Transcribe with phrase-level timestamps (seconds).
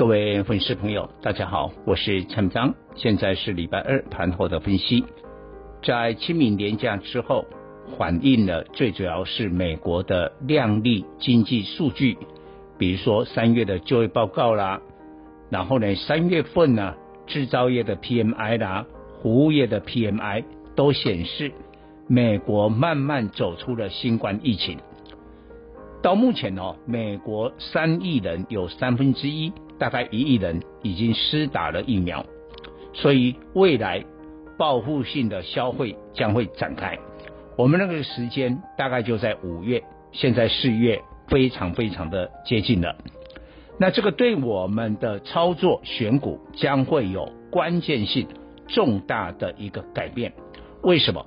[0.00, 5.04] 各位粉丝朋友，大家好，我是陈章，现在是礼拜二盘后的分析。
[5.82, 7.44] 在清明连假之后，
[7.98, 12.16] 反映了最主要是美国的亮丽经济数据，
[12.78, 14.80] 比如说三月的就业报告啦，
[15.50, 16.94] 然后呢，三月份呢，
[17.26, 18.86] 制造业的 PMI 啦，
[19.20, 20.44] 服务业的 PMI
[20.74, 21.52] 都显示
[22.06, 24.78] 美国慢慢走出了新冠疫情。
[26.00, 29.52] 到目前哦，美国三亿人有三分之一。
[29.80, 32.24] 大概一亿人已经施打了疫苗，
[32.92, 34.04] 所以未来
[34.58, 36.98] 报复性的消费将会展开。
[37.56, 39.82] 我们那个时间大概就在五月，
[40.12, 42.94] 现在四月非常非常的接近了。
[43.78, 48.28] 那这个对我们的操作选股将会有关键性
[48.68, 50.34] 重大的一个改变。
[50.82, 51.24] 为什么？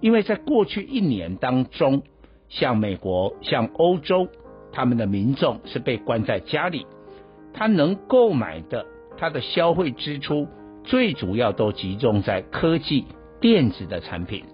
[0.00, 2.02] 因为在过去一年当中，
[2.48, 4.26] 像美国、像欧洲，
[4.72, 6.84] 他们的民众是被关在家里。
[7.52, 8.86] 他能购买的，
[9.16, 10.48] 他的消费支出
[10.84, 13.04] 最主要都集中在科技、
[13.40, 14.44] 电子的产品，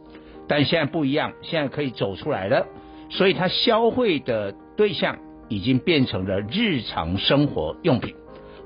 [0.46, 2.66] 但现在不一样，现在可以走出来了，
[3.08, 8.14] 所以他消费的对象已经变成了日常生活用品。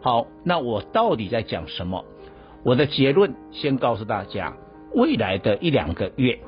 [0.01, 2.05] 好，那我到底在讲什么？
[2.65, 4.57] 我的结论先告诉大家，
[4.95, 6.39] 未来的一两个月，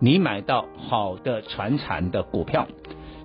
[0.00, 2.66] 你买到好的传产的股票，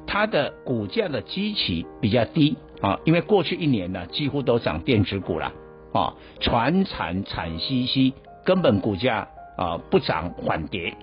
[0.05, 2.57] 它的股价的基期比较低。
[2.81, 5.53] 啊，因为过去一年呢，几乎都涨电子股了，
[5.93, 10.95] 啊，传产产兮兮，根本股价啊不涨反跌。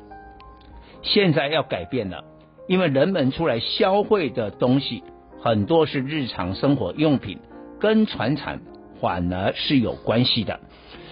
[1.03, 2.25] 现在要改变了，
[2.67, 5.05] 因为人们出来消费的东西
[5.41, 7.39] 很多是日常生活用品，
[7.79, 8.61] 跟传产
[9.01, 10.59] 反而是有关系的。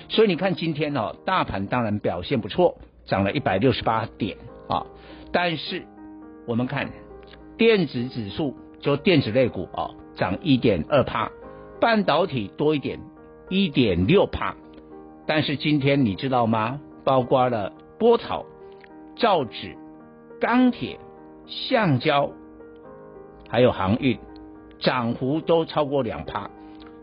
[0.08, 4.36] 所以你看今天呢，大盘当然表现不错，涨了一百六十八点
[4.68, 4.84] 啊，
[5.32, 5.84] 但是
[6.46, 6.90] 我们看
[7.56, 9.90] 电子指数，就电子类股啊。
[10.16, 11.30] 涨一点二趴，
[11.78, 12.98] 半导体多一点，
[13.50, 14.54] 一点六趴。
[15.26, 16.80] 但是今天你知道吗？
[17.04, 18.46] 包括了波涛、
[19.18, 19.76] 造纸、
[20.40, 20.98] 钢铁、
[21.46, 22.30] 橡胶，
[23.46, 24.18] 还有航运，
[24.78, 26.48] 涨幅都超过两趴。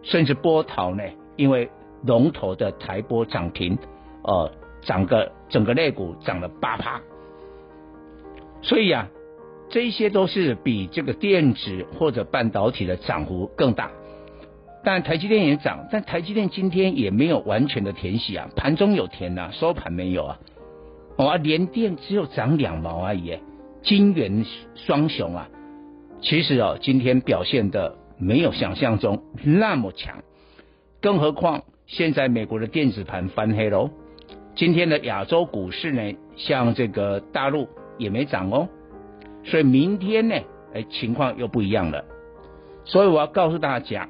[0.02, 1.04] 甚至波涛呢，
[1.36, 1.70] 因为
[2.04, 3.78] 龙头的台玻涨停，
[4.24, 4.52] 呃，
[4.82, 7.00] 涨个整个类股涨了八趴。
[8.64, 9.22] 所以呀、啊。
[9.74, 13.90] 这些都是比这个电子或者半导体的涨幅更大，
[14.84, 20.40] 但台积电也涨，但台积电今天也没有完全的填息啊，盘中有填、啊，收盘没有啊，
[21.18, 23.40] 哦啊，联电只有涨两毛而已，
[23.82, 24.46] 晶圆
[24.76, 25.50] 双雄啊，
[26.22, 30.20] 其实哦，今天表现的没有想象中那么强，
[31.02, 33.90] 更何况现在美国的电子盘翻黑喽，
[34.54, 37.68] 今天的亚洲股市呢，像这个大陆
[37.98, 38.70] 也没涨哦。
[39.44, 40.36] 所以明天呢，
[40.74, 42.04] 哎，情况又不一样了。
[42.86, 44.08] 所以我要告诉大家，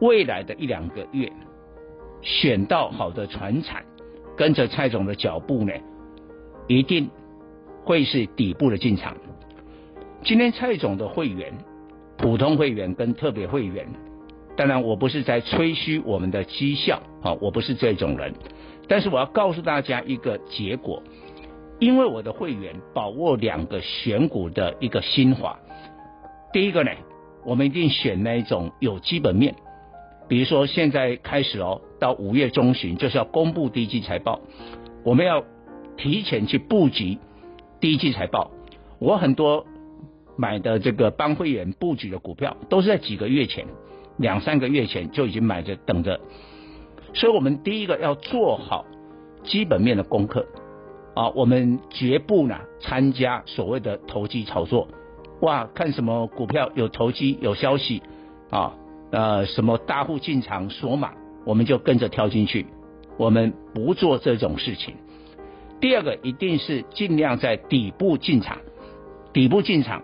[0.00, 1.32] 未来的一两个月，
[2.22, 3.84] 选到好的船产，
[4.36, 5.72] 跟着蔡总的脚步呢，
[6.68, 7.10] 一定
[7.84, 9.16] 会是底部的进场。
[10.22, 11.52] 今天蔡总的会员，
[12.16, 13.86] 普通会员跟特别会员，
[14.56, 18.34] 当然我不是在吹嘘我们的绩效啊，我不是这种人，
[18.86, 21.02] 但是我要告诉大家一个结果。
[21.80, 25.58] 因为我的会员把握两个选股的一个心法，
[26.52, 26.90] 第一个呢，
[27.44, 29.54] 我们一定选那一种有基本面，
[30.28, 34.40] 比如说现在开始哦，到五月中旬就是要公布第一季财报，
[35.04, 35.42] 我们要
[35.96, 37.18] 提前去布局
[37.80, 38.50] 第一季财报。
[38.98, 39.64] 我很多
[40.36, 43.64] 买的这个帮会员布局的股票，都是在几个月前、
[44.18, 46.20] 两三个月前就已经买着等着，
[47.14, 48.84] 所以我们第一个要做好
[49.44, 50.44] 基本面的功课。
[51.14, 54.88] 啊，我们绝不呢参加所谓的投机炒作。
[55.40, 58.02] 哇，看什么股票有投机有消息
[58.50, 58.74] 啊，
[59.10, 61.12] 呃，什么大户进场锁码，
[61.44, 62.66] 我们就跟着跳进去。
[63.16, 64.94] 我们不做这种事情。
[65.80, 68.58] 第二个，一定是尽量在底部进场，
[69.32, 70.02] 底部进场，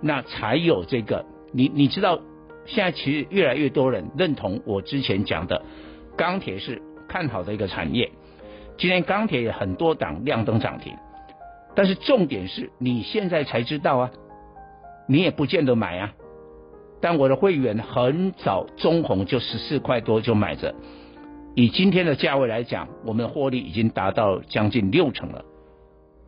[0.00, 1.26] 那才有这个。
[1.52, 2.20] 你你知道，
[2.66, 5.62] 现在其实越来越多人认同我之前讲的，
[6.16, 8.10] 钢铁是看好的一个产业。
[8.78, 10.96] 今天钢铁也很多档亮灯涨停，
[11.74, 14.10] 但是重点是你现在才知道啊，
[15.08, 16.12] 你也不见得买啊。
[17.00, 20.74] 但我的会员很早中红就十四块多就买着，
[21.56, 25.44] 以今天的价位来讲，我们的获利已经达到将近六成了。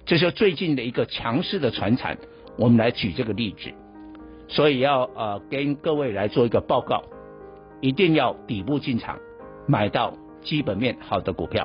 [0.05, 2.19] 这是最近的一个强势的传产，
[2.59, 3.71] 我们来举这个例子，
[4.49, 7.05] 所以要呃跟各位来做一个报告，
[7.81, 9.19] 一定要底部进场，
[9.69, 11.65] 买到基本面好的股票。